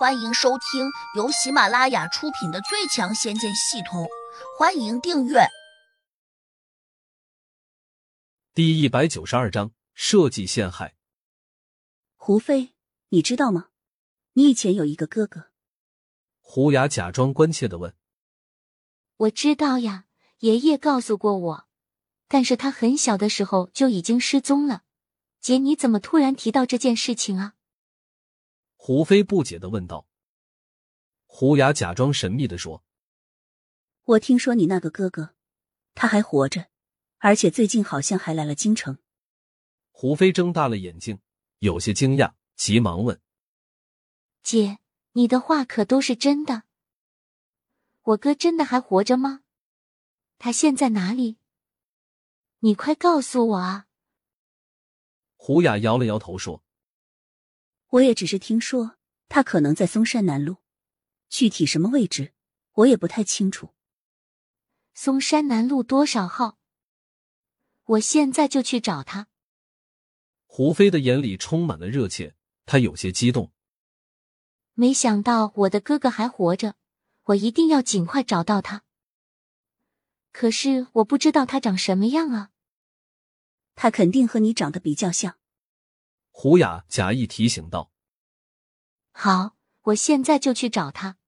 [0.00, 4.04] 欢迎收听由喜马拉雅出品的《最强仙剑系统》，
[4.58, 5.40] 欢迎订阅。
[8.54, 10.94] 第一百九十二章设计陷害。
[12.16, 12.72] 胡飞，
[13.10, 13.68] 你知道吗？
[14.32, 15.50] 你以前有一个哥哥。
[16.40, 17.94] 胡雅假装关切的问
[19.18, 20.06] ：“我知道呀，
[20.38, 21.68] 爷爷告诉过我，
[22.26, 24.84] 但是他很小的时候就已经失踪了。
[25.42, 27.56] 姐，你怎么突然提到这件事情啊？”
[28.82, 30.06] 胡飞不解的问道。
[31.26, 32.82] 胡雅假装神秘的说
[34.04, 35.34] ：“我听说你那个哥哥，
[35.94, 36.70] 他还活着，
[37.18, 38.96] 而且最近好像还来了京城。”
[39.92, 41.20] 胡飞睁大了眼睛，
[41.58, 43.20] 有些惊讶，急忙问
[44.42, 44.78] ：“姐，
[45.12, 46.62] 你的话可都是真的？
[48.00, 49.42] 我哥真的还活着吗？
[50.38, 51.36] 他现在哪里？
[52.60, 53.88] 你快告诉我啊！”
[55.36, 56.64] 胡雅摇了摇头说。
[57.90, 58.96] 我也只是听说
[59.28, 60.58] 他可能在嵩山南路，
[61.28, 62.32] 具体什么位置
[62.74, 63.74] 我也不太清楚。
[64.94, 66.58] 嵩山南路多少号？
[67.84, 69.26] 我现在就去找他。
[70.46, 73.52] 胡飞的眼里充满了热切，他有些激动。
[74.74, 76.76] 没想到我的哥哥还活着，
[77.24, 78.84] 我一定要尽快找到他。
[80.30, 82.50] 可是我不知道他长什么样啊。
[83.74, 85.39] 他肯定和你长得比较像。
[86.42, 87.92] 胡雅假意提醒道
[89.12, 91.18] ：“好，我现在就去找他。”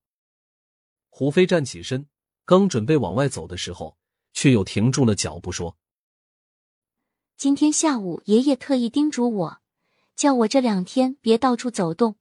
[1.11, 2.07] 胡飞站起身，
[2.45, 3.99] 刚准备往外走的时候，
[4.33, 5.77] 却又停住了脚步，说
[7.37, 9.61] ：“今天下午，爷爷特意叮嘱我，
[10.15, 12.15] 叫我这两天别到处走动。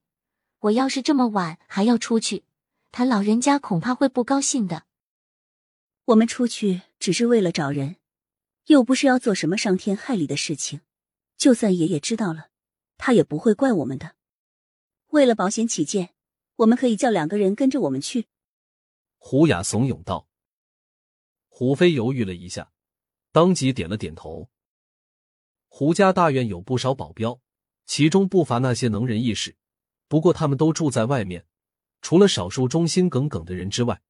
[0.59, 2.45] 我要是这么晚还要出去，
[2.91, 4.85] 他老人家恐怕会不高兴的。
[6.05, 7.97] 我们出去只是为了找人，
[8.67, 10.83] 又不是要做什么伤天害理的事情。
[11.39, 12.49] 就算爷爷知道了。”
[13.05, 14.15] 他也不会怪我们的。
[15.09, 16.15] 为了保险起见，
[16.55, 18.29] 我们可以叫两个人跟着我们去。
[19.19, 20.29] 胡雅怂恿道。
[21.49, 22.71] 胡飞犹豫了一下，
[23.33, 24.51] 当即点了点头。
[25.67, 27.41] 胡家大院有不少保镖，
[27.87, 29.57] 其中不乏那些能人异士，
[30.07, 31.45] 不过他们都住在外面，
[32.03, 34.01] 除了少数忠心耿耿的人之外，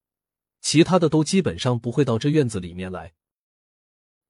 [0.61, 3.15] 其他的都基本上不会到这院子里面来。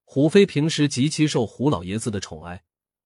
[0.05, 2.63] 胡飞平时极其受胡老爷子的宠爱。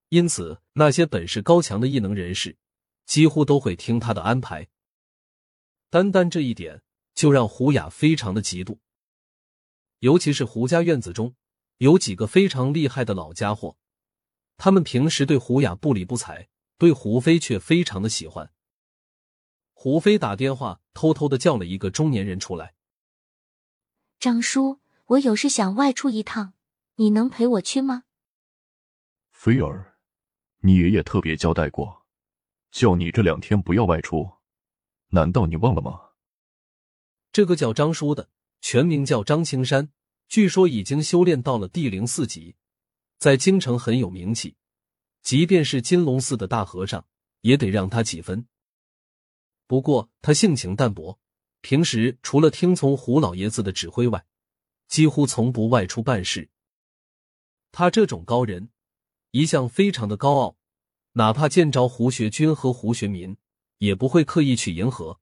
[0.10, 2.58] 因此，那些本事高强的异能人士
[3.06, 4.70] 几乎都会听他的安排。
[5.90, 6.82] 单单这一点
[7.14, 8.80] 就让胡雅非常的嫉妒。
[10.00, 11.36] 尤其是胡家院子中
[11.80, 13.78] 有几个非常厉害的老家伙，
[14.56, 16.48] 他们平时对胡雅不理不睬，
[16.78, 18.54] 对胡飞却非常的喜欢。
[19.74, 22.76] 胡飞打电话偷偷的叫了一个中年人出来
[24.20, 26.54] ：“张叔，我有事想外出一趟，
[26.96, 28.04] 你能陪我去吗？”
[29.32, 29.97] 菲儿。
[30.62, 32.06] 你爷爷特别交代过，
[32.72, 34.30] 叫你这两天不要外出，
[35.10, 36.02] 难道你忘了吗？
[37.32, 38.30] 这个叫张叔的，
[38.62, 39.92] 全名叫张青山，
[40.28, 42.56] 据说已经修炼到了第零四级，
[43.20, 44.56] 在京城很有名气，
[45.22, 47.06] 即便是金龙寺的大和尚
[47.42, 48.48] 也得让他几分。
[49.68, 51.20] 不过他性情淡薄，
[51.62, 54.26] 平时除了听从胡老爷子的指挥外，
[54.88, 56.50] 几乎从不外出办事。
[57.72, 58.70] 他这种高人。
[59.32, 60.58] 一向非常的高傲，
[61.14, 63.38] 哪怕见着胡学军和胡学民，
[63.80, 65.20] 也不会刻意去迎合，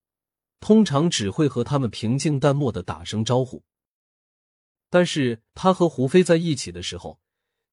[0.60, 3.64] 通常只会和他们平静淡漠的打声招呼。
[4.90, 7.20] 但是他和胡飞在一起的时候，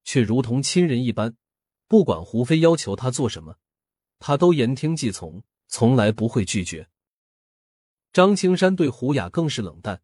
[0.03, 1.37] 却如同亲人一般，
[1.87, 3.59] 不管胡飞要求他做什么，
[4.19, 6.89] 他都言听计从，从来不会拒绝。
[8.13, 10.03] 张青山对胡雅更是冷淡，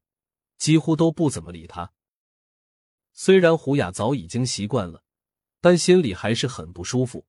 [0.59, 1.93] 几乎都不怎么理他。
[3.12, 5.03] 虽然胡雅早已经习惯了。
[5.61, 7.27] 但心里还是很不舒服，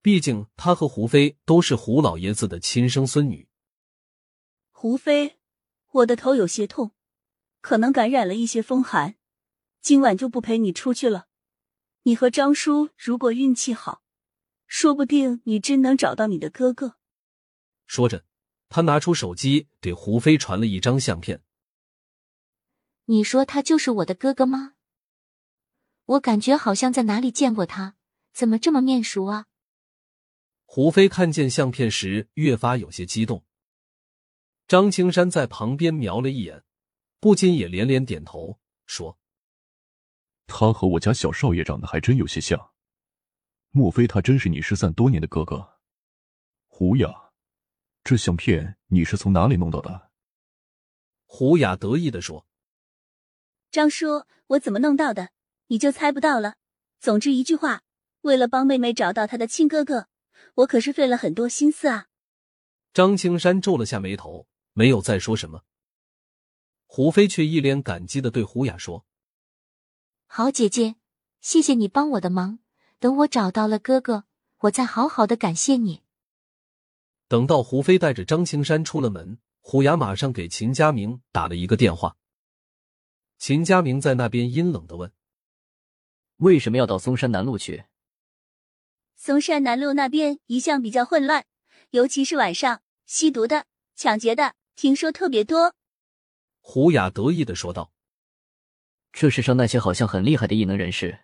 [0.00, 3.48] 毕竟他和胡飞都是胡老爷子的亲生孙女。
[4.70, 5.38] 胡飞，
[5.90, 6.92] 我的头有些痛，
[7.60, 9.16] 可能感染了一些风寒，
[9.80, 11.28] 今晚就不陪你出去了。
[12.02, 14.02] 你和张叔如果运气好，
[14.66, 16.96] 说不定你真能找到你的哥哥。
[17.86, 18.24] 说着，
[18.68, 21.42] 他拿出手机给胡飞传了一张相片。
[23.04, 24.74] 你说他就是我的哥哥吗？
[26.04, 27.96] 我感觉好像在哪里见过他，
[28.32, 29.46] 怎么这么面熟啊？
[30.64, 33.44] 胡飞看见相片时，越发有些激动。
[34.66, 36.64] 张青山在旁边瞄了一眼，
[37.20, 39.18] 不禁也连连点头，说
[40.46, 42.72] ：“他和我家小少爷长得还真有些像，
[43.70, 45.78] 莫非他真是你失散多年的哥哥？”
[46.66, 47.32] 胡雅，
[48.02, 50.10] 这相片你是从哪里弄到的？
[51.26, 52.46] 胡雅得意的说
[53.70, 55.30] ：“张叔，我怎么弄到的？”
[55.68, 56.54] 你就猜不到了。
[57.00, 57.82] 总之一句话，
[58.20, 60.08] 为了帮妹妹找到她的亲哥哥，
[60.56, 62.06] 我可是费了很多心思啊。
[62.94, 65.62] 张青山皱了下眉头，没有再说什么。
[66.86, 69.06] 胡飞却一脸感激的对胡雅说
[70.28, 70.96] ：“好姐姐，
[71.40, 72.58] 谢谢你帮我的忙。
[72.98, 74.24] 等我找到了哥哥，
[74.58, 76.02] 我再好好的感谢你。”
[77.28, 82.16] 等到胡飞带着张青山出了门，胡雅马上给秦家明打了一个电话。
[83.38, 85.10] 秦家明在那边阴冷的问
[86.42, 87.84] ：“为什么要到嵩山南路去？”
[89.16, 91.46] 嵩山南路那边一向比较混乱，
[91.90, 95.74] 尤其是晚上，吸毒的、抢劫的，听说特别多。
[96.60, 97.92] 胡雅得意的说道
[99.12, 101.20] ：“这世上那些好像很厉害的异能人士，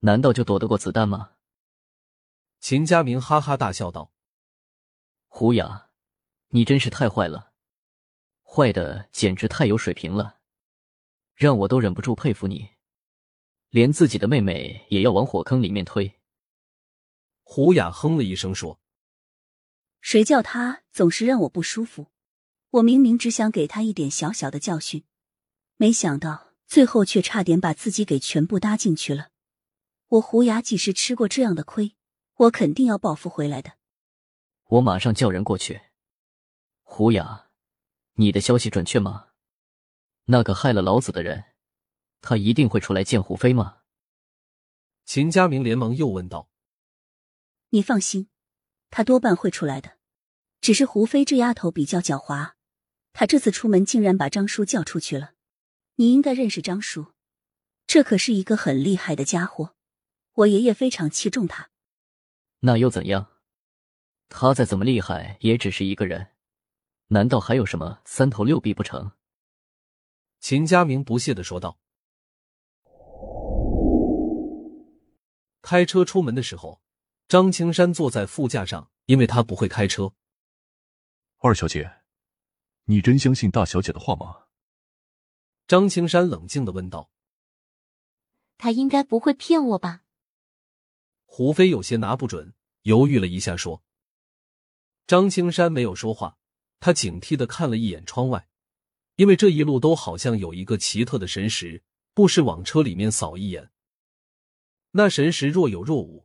[0.00, 1.32] 难道就躲得过子弹吗？”
[2.60, 4.12] 秦家明哈哈大笑道
[5.26, 5.90] ：“胡雅，
[6.48, 7.52] 你真是太坏了，
[8.42, 10.38] 坏的简直太有水平了，
[11.34, 12.70] 让我都忍不住佩服你，
[13.74, 16.20] 连自己的妹妹也要往火坑里面推。”
[17.42, 18.78] 胡雅哼了一声说
[20.00, 22.06] ：“谁叫他总是让我不舒服？
[22.70, 25.02] 我明明只想给他一点小小的教训，
[25.76, 29.30] 没想到最后却差点把自己给全部搭进去了。
[30.06, 31.96] 我胡雅几时吃过这样的亏？
[32.36, 33.72] 我肯定要报复回来的。
[34.66, 35.80] 我马上叫人过去。
[36.84, 37.48] 胡雅，
[38.12, 39.30] 你的消息准确吗？
[40.26, 41.44] 那个害了老子的人，
[42.26, 43.82] 他一定会出来见胡飞吗？”
[45.04, 46.48] 秦家明连忙又问道。
[47.68, 48.28] 你放心，
[48.88, 49.98] 他多半会出来的。
[50.62, 52.52] 只是胡飞这丫头比较狡猾，
[53.12, 55.34] 她这次出门竟然把张叔叫出去了。
[55.96, 57.12] 你应该认识张叔，
[57.86, 59.76] 这可是一个很厉害的家伙。
[60.32, 61.68] 我爷爷非常器重他。
[62.60, 63.30] 那又怎样？
[64.30, 66.28] 他再怎么厉害，也只是一个人，
[67.08, 69.12] 难道还有什么三头六臂不成？
[70.40, 71.78] 秦佳明不屑的说道。
[75.64, 76.82] 开车出门的时候。
[77.26, 80.12] 张青山坐在副驾上，因为他不会开车。
[81.38, 82.02] 二小姐，
[82.84, 84.44] 你真相信大小姐的话吗？
[85.66, 87.10] 张青山冷静的问道。
[88.58, 90.02] 他应该不会骗我吧？
[91.24, 92.52] 胡飞有些拿不准，
[92.82, 93.82] 犹豫了一下说。
[95.06, 96.36] 张青山没有说话，
[96.78, 98.46] 他警惕的看了一眼窗外，
[99.16, 101.82] 因为这一路都好像有一个奇特的神识，
[102.12, 103.70] 不时往车里面扫一眼。
[104.96, 106.24] 那神识若有若无。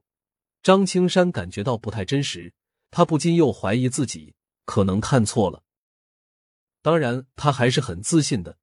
[0.61, 2.53] 张青山感觉到不太真实，
[2.91, 4.35] 他不禁又怀疑自己
[4.65, 5.63] 可能看错了。
[6.83, 8.59] 当然，他还是很自信的，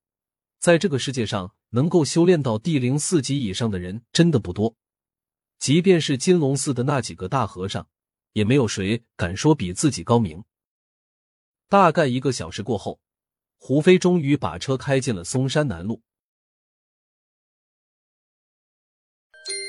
[0.60, 4.76] 在这个世界上，能够修炼到地灵四级以上的人真的不多。
[5.58, 7.88] 即便是金龙寺的那几个大和尚，
[8.34, 10.44] 也没有谁敢说比自己高明。
[11.68, 13.00] 大概一个小时过后，
[13.56, 16.02] 胡飞终于把车开进了嵩山南路。